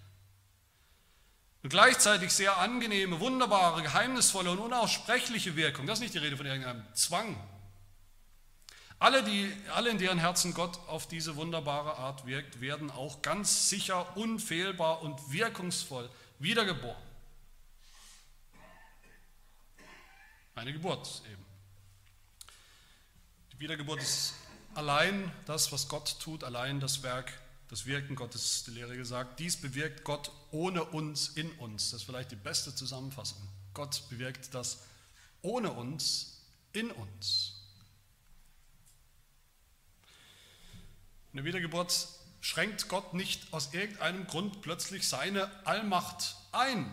[1.63, 5.87] und gleichzeitig sehr angenehme, wunderbare, geheimnisvolle und unaussprechliche Wirkung.
[5.87, 7.37] Das ist nicht die Rede von irgendeinem Zwang,
[9.01, 13.71] alle, die, alle, in deren Herzen Gott auf diese wunderbare Art wirkt, werden auch ganz
[13.71, 17.03] sicher, unfehlbar und wirkungsvoll wiedergeboren.
[20.55, 21.47] Eine Geburt eben.
[23.55, 24.35] Die Wiedergeburt ist
[24.75, 27.33] allein das, was Gott tut, allein das Werk,
[27.71, 29.39] das Wirken Gottes, die Lehre gesagt.
[29.39, 31.93] Dies bewirkt Gott ohne uns, in uns.
[31.93, 33.39] Das ist vielleicht die beste Zusammenfassung.
[33.75, 34.83] Gott bewirkt das
[35.41, 37.55] ohne uns, in uns.
[41.33, 42.09] Eine Wiedergeburt
[42.41, 46.93] schränkt Gott nicht aus irgendeinem Grund plötzlich seine Allmacht ein,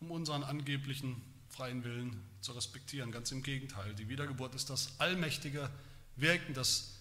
[0.00, 3.12] um unseren angeblichen freien Willen zu respektieren.
[3.12, 5.68] Ganz im Gegenteil, die Wiedergeburt ist das allmächtige
[6.16, 6.97] Wirken, das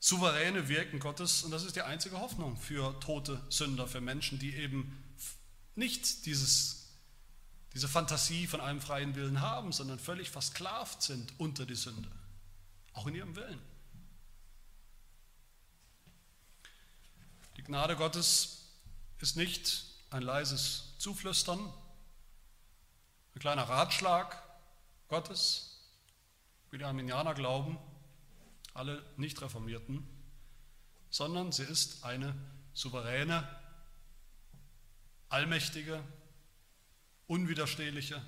[0.00, 1.44] souveräne Wirken Gottes.
[1.44, 5.04] Und das ist die einzige Hoffnung für tote Sünder, für Menschen, die eben
[5.76, 6.88] nicht dieses,
[7.74, 12.10] diese Fantasie von einem freien Willen haben, sondern völlig versklavt sind unter die Sünde.
[12.94, 13.60] Auch in ihrem Willen.
[17.56, 18.64] Die Gnade Gottes
[19.20, 21.60] ist nicht ein leises Zuflüstern,
[23.34, 24.42] ein kleiner Ratschlag
[25.08, 25.78] Gottes,
[26.70, 27.78] wie die Arminianer glauben,
[28.74, 30.06] alle Nicht-Reformierten,
[31.10, 32.34] sondern sie ist eine
[32.72, 33.48] souveräne,
[35.28, 36.02] allmächtige,
[37.26, 38.22] unwiderstehliche,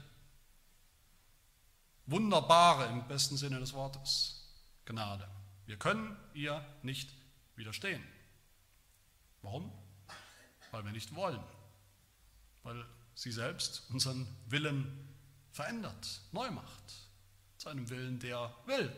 [2.06, 4.38] wunderbare im besten Sinne des Wortes
[4.84, 5.28] Gnade.
[5.66, 7.10] Wir können ihr nicht
[7.56, 8.02] widerstehen.
[9.42, 9.72] Warum?
[10.70, 11.42] Weil wir nicht wollen.
[12.62, 15.14] Weil sie selbst unseren Willen
[15.52, 16.94] verändert, neu macht.
[17.58, 18.94] Zu einem Willen, der will.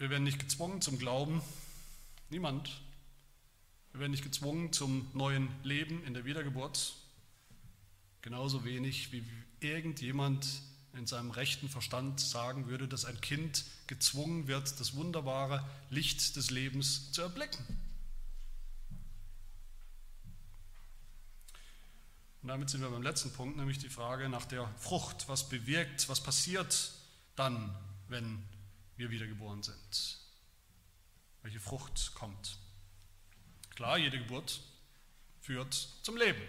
[0.00, 1.42] Wir werden nicht gezwungen zum Glauben.
[2.30, 2.80] Niemand.
[3.92, 6.94] Wir werden nicht gezwungen zum neuen Leben in der Wiedergeburt.
[8.22, 9.22] Genauso wenig wie
[9.60, 10.62] irgendjemand
[10.94, 16.50] in seinem rechten Verstand sagen würde, dass ein Kind gezwungen wird, das wunderbare Licht des
[16.50, 17.62] Lebens zu erblicken.
[22.40, 25.28] Und damit sind wir beim letzten Punkt, nämlich die Frage nach der Frucht.
[25.28, 26.92] Was bewirkt, was passiert
[27.36, 27.76] dann,
[28.08, 28.42] wenn
[29.00, 30.18] wir wiedergeboren sind?
[31.42, 32.58] Welche Frucht kommt?
[33.74, 34.60] Klar, jede Geburt
[35.40, 36.40] führt zum Leben.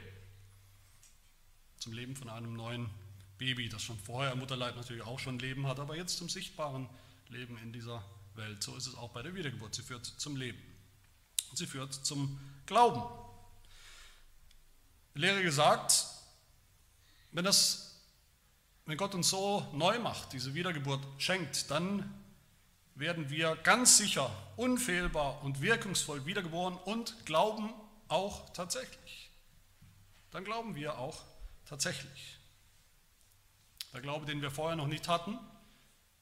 [1.78, 2.90] Zum Leben von einem neuen
[3.38, 6.90] Baby, das schon vorher im Mutterleib natürlich auch schon Leben hat, aber jetzt zum sichtbaren
[7.30, 8.04] Leben in dieser
[8.36, 8.62] Welt.
[8.62, 9.74] So ist es auch bei der Wiedergeburt.
[9.74, 10.62] Sie führt zum Leben.
[11.50, 13.02] Und sie führt zum Glauben.
[15.16, 16.06] Die Lehre gesagt,
[17.32, 18.02] wenn, das,
[18.86, 22.21] wenn Gott uns so neu macht, diese Wiedergeburt schenkt, dann
[22.96, 27.74] werden wir ganz sicher, unfehlbar und wirkungsvoll wiedergeboren und glauben
[28.08, 29.32] auch tatsächlich.
[30.32, 31.22] Dann glauben wir auch
[31.66, 32.38] tatsächlich.
[33.94, 35.38] Der Glaube, den wir vorher noch nicht hatten,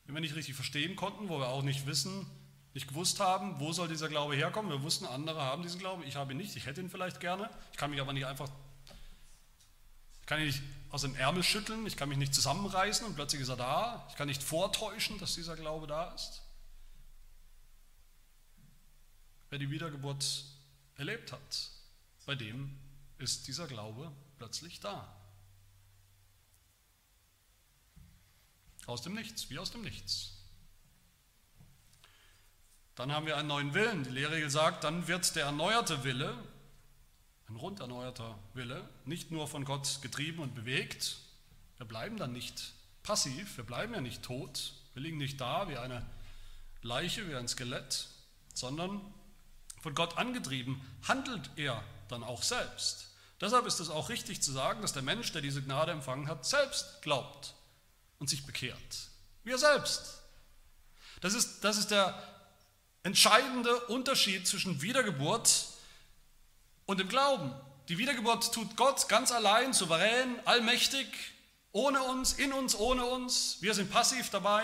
[0.07, 2.25] den wir nicht richtig verstehen konnten, wo wir auch nicht wissen,
[2.73, 4.71] nicht gewusst haben, wo soll dieser Glaube herkommen.
[4.71, 7.49] Wir wussten, andere haben diesen Glauben, ich habe ihn nicht, ich hätte ihn vielleicht gerne.
[7.71, 8.49] Ich kann mich aber nicht einfach,
[10.21, 13.41] ich kann ihn nicht aus dem Ärmel schütteln, ich kann mich nicht zusammenreißen und plötzlich
[13.41, 14.07] ist er da.
[14.09, 16.41] Ich kann nicht vortäuschen, dass dieser Glaube da ist.
[19.49, 20.45] Wer die Wiedergeburt
[20.95, 21.71] erlebt hat,
[22.25, 22.77] bei dem
[23.17, 25.15] ist dieser Glaube plötzlich da.
[28.85, 30.33] Aus dem Nichts, wie aus dem Nichts.
[32.95, 34.03] Dann haben wir einen neuen Willen.
[34.03, 36.35] Die Lehre sagt, dann wird der erneuerte Wille,
[37.47, 41.17] ein rund erneuerter Wille, nicht nur von Gott getrieben und bewegt.
[41.77, 42.73] Wir bleiben dann nicht
[43.03, 46.05] passiv, wir bleiben ja nicht tot, Wir liegen nicht da wie eine
[46.81, 48.07] Leiche, wie ein Skelett,
[48.53, 49.01] sondern
[49.81, 53.07] von Gott angetrieben handelt er dann auch selbst.
[53.41, 56.45] Deshalb ist es auch richtig zu sagen, dass der Mensch, der diese Gnade empfangen hat,
[56.45, 57.53] selbst glaubt
[58.19, 59.09] und sich bekehrt.
[59.43, 60.19] Wir selbst.
[61.21, 62.21] Das ist, das ist der
[63.03, 65.67] entscheidende Unterschied zwischen Wiedergeburt
[66.85, 67.53] und dem Glauben.
[67.87, 71.07] Die Wiedergeburt tut Gott ganz allein, souverän, allmächtig,
[71.71, 73.57] ohne uns, in uns, ohne uns.
[73.61, 74.63] Wir sind passiv dabei.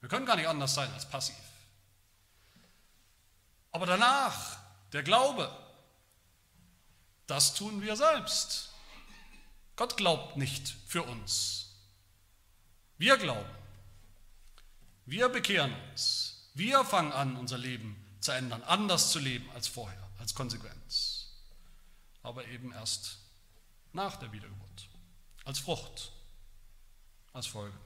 [0.00, 1.34] Wir können gar nicht anders sein als passiv.
[3.72, 4.58] Aber danach,
[4.92, 5.50] der Glaube,
[7.26, 8.70] das tun wir selbst.
[9.76, 11.76] Gott glaubt nicht für uns.
[12.96, 13.48] Wir glauben.
[15.06, 16.50] Wir bekehren uns.
[16.54, 21.28] Wir fangen an, unser Leben zu ändern, anders zu leben als vorher, als Konsequenz.
[22.22, 23.18] Aber eben erst
[23.92, 24.88] nach der Wiedergeburt,
[25.44, 26.12] als Frucht,
[27.32, 27.78] als Folge.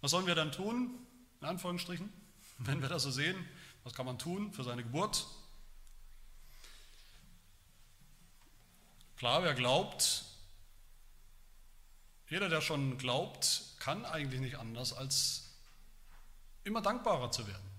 [0.00, 1.06] Was sollen wir dann tun,
[1.40, 2.12] in Anführungsstrichen,
[2.58, 3.36] wenn wir das so sehen?
[3.86, 5.28] Was kann man tun für seine Geburt?
[9.16, 10.24] Klar, wer glaubt,
[12.28, 15.52] jeder, der schon glaubt, kann eigentlich nicht anders, als
[16.64, 17.70] immer dankbarer zu werden,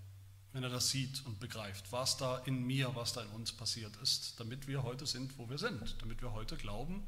[0.54, 3.94] wenn er das sieht und begreift, was da in mir, was da in uns passiert
[3.96, 7.06] ist, damit wir heute sind, wo wir sind, damit wir heute glauben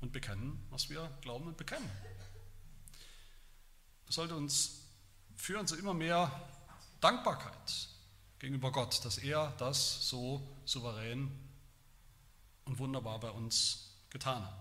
[0.00, 1.90] und bekennen, was wir glauben und bekennen.
[4.06, 4.86] Das sollte uns
[5.36, 6.48] führen zu immer mehr
[7.02, 7.90] Dankbarkeit
[8.38, 11.30] gegenüber Gott, dass er das so souverän
[12.64, 14.58] und wunderbar bei uns getan hat.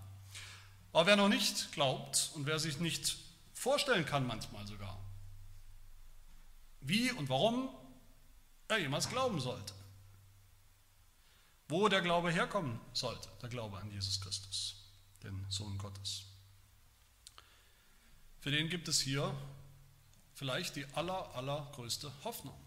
[0.93, 3.17] Aber wer noch nicht glaubt und wer sich nicht
[3.53, 4.97] vorstellen kann manchmal sogar,
[6.82, 7.69] wie und warum
[8.67, 9.73] er jemals glauben sollte,
[11.67, 14.75] wo der Glaube herkommen sollte, der Glaube an Jesus Christus,
[15.23, 16.23] den Sohn Gottes.
[18.39, 19.36] Für den gibt es hier
[20.34, 22.57] vielleicht die aller, allergrößte Hoffnung.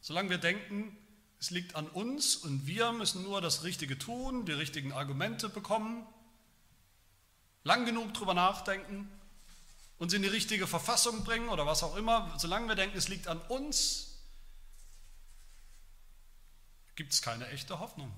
[0.00, 0.96] Solange wir denken,
[1.38, 6.06] es liegt an uns und wir müssen nur das Richtige tun, die richtigen Argumente bekommen,
[7.64, 9.10] lang genug drüber nachdenken,
[9.98, 13.26] uns in die richtige Verfassung bringen oder was auch immer, solange wir denken, es liegt
[13.26, 14.18] an uns,
[16.94, 18.12] gibt es keine echte Hoffnung.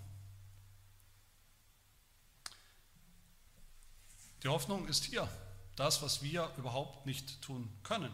[4.42, 5.28] Die Hoffnung ist hier,
[5.76, 8.12] das, was wir überhaupt nicht tun können.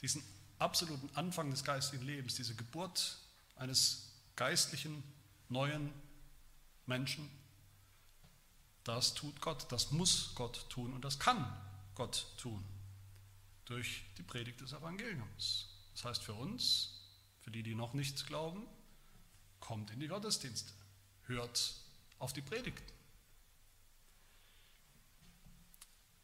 [0.00, 0.22] Diesen
[0.58, 3.18] absoluten Anfang des geistigen Lebens, diese Geburt
[3.56, 5.02] eines geistlichen,
[5.48, 5.92] neuen
[6.86, 7.28] Menschen,
[8.84, 11.44] das tut Gott, das muss Gott tun und das kann
[11.94, 12.64] Gott tun
[13.64, 15.68] durch die Predigt des Evangeliums.
[15.92, 17.00] Das heißt für uns,
[17.40, 18.66] für die, die noch nichts glauben,
[19.60, 20.72] kommt in die Gottesdienste,
[21.24, 21.74] hört
[22.18, 22.92] auf die Predigten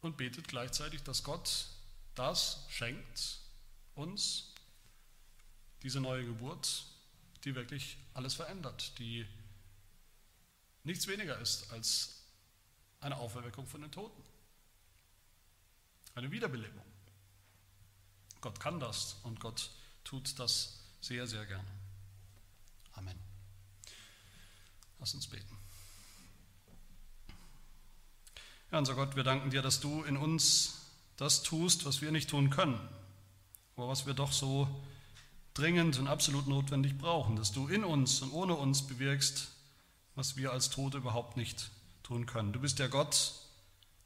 [0.01, 1.67] und betet gleichzeitig, dass Gott
[2.15, 3.39] das schenkt,
[3.95, 4.53] uns
[5.81, 6.85] diese neue Geburt,
[7.43, 9.25] die wirklich alles verändert, die
[10.83, 12.21] nichts weniger ist als
[13.01, 14.21] eine Auferweckung von den Toten,
[16.15, 16.85] eine Wiederbelebung.
[18.39, 19.71] Gott kann das und Gott
[20.03, 21.69] tut das sehr, sehr gerne.
[22.93, 23.17] Amen.
[24.99, 25.57] Lass uns beten.
[28.71, 30.81] Ja, unser Gott, wir danken dir, dass du in uns
[31.17, 32.79] das tust, was wir nicht tun können
[33.75, 34.67] aber was wir doch so
[35.53, 39.49] dringend und absolut notwendig brauchen, dass du in uns und ohne uns bewirkst,
[40.15, 41.71] was wir als Tote überhaupt nicht
[42.03, 42.53] tun können.
[42.53, 43.33] Du bist der Gott,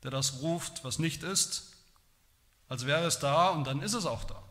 [0.03, 1.73] der das ruft, was nicht ist,
[2.69, 4.41] als wäre es da und dann ist es auch da.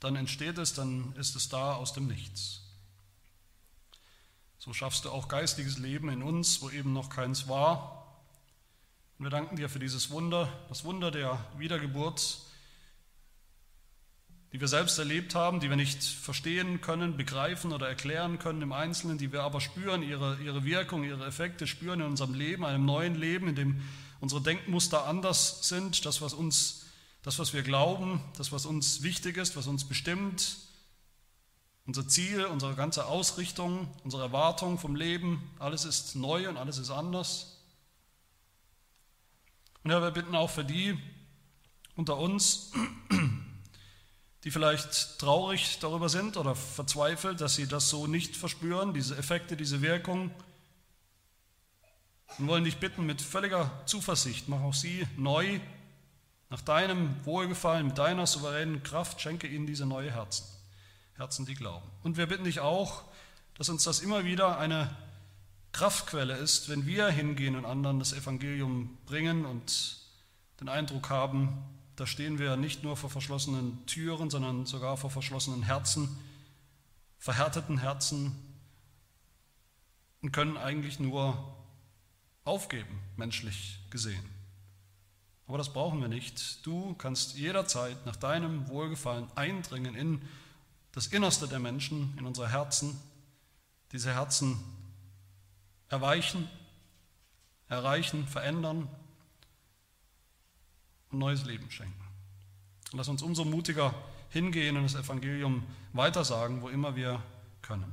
[0.00, 2.60] Dann entsteht es, dann ist es da aus dem Nichts.
[4.58, 8.20] So schaffst du auch geistiges Leben in uns, wo eben noch keins war.
[9.18, 12.38] Und wir danken dir für dieses Wunder, das Wunder der Wiedergeburt,
[14.52, 18.72] die wir selbst erlebt haben, die wir nicht verstehen können, begreifen oder erklären können im
[18.72, 22.84] Einzelnen, die wir aber spüren, ihre, ihre Wirkung, ihre Effekte spüren in unserem Leben, einem
[22.84, 23.82] neuen Leben, in dem
[24.20, 26.86] unsere Denkmuster anders sind, das, was uns,
[27.22, 30.58] das, was wir glauben, das, was uns wichtig ist, was uns bestimmt,
[31.86, 36.90] unser Ziel, unsere ganze Ausrichtung, unsere Erwartung vom Leben, alles ist neu und alles ist
[36.90, 37.58] anders.
[39.82, 40.96] Und ja, wir bitten auch für die
[41.96, 42.70] unter uns,
[44.44, 49.56] die vielleicht traurig darüber sind oder verzweifelt, dass sie das so nicht verspüren, diese Effekte,
[49.56, 50.30] diese Wirkung.
[52.38, 55.60] Und wollen dich bitten mit völliger Zuversicht, mach auch sie neu
[56.48, 60.44] nach deinem Wohlgefallen, mit deiner souveränen Kraft, schenke ihnen diese neue Herzen,
[61.14, 61.86] Herzen, die glauben.
[62.02, 63.04] Und wir bitten dich auch,
[63.54, 64.94] dass uns das immer wieder eine
[65.72, 69.98] Kraftquelle ist, wenn wir hingehen und anderen das Evangelium bringen und
[70.60, 71.62] den Eindruck haben,
[71.96, 76.08] da stehen wir nicht nur vor verschlossenen Türen, sondern sogar vor verschlossenen Herzen,
[77.18, 78.34] verhärteten Herzen
[80.22, 81.54] und können eigentlich nur
[82.44, 84.24] aufgeben, menschlich gesehen.
[85.46, 86.64] Aber das brauchen wir nicht.
[86.64, 90.22] Du kannst jederzeit nach deinem Wohlgefallen eindringen in
[90.92, 92.98] das Innerste der Menschen, in unsere Herzen,
[93.92, 94.58] diese Herzen
[95.88, 96.48] erweichen,
[97.68, 98.88] erreichen, verändern
[101.12, 101.94] und neues Leben schenken.
[102.92, 103.94] lass uns umso mutiger
[104.30, 107.22] hingehen und das Evangelium weitersagen, wo immer wir
[107.60, 107.92] können.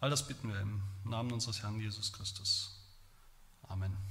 [0.00, 2.78] All das bitten wir im Namen unseres Herrn Jesus Christus.
[3.68, 4.05] Amen.